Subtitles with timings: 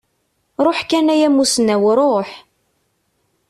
[0.65, 2.29] Ruḥ kan a yamusnaw ruḥ!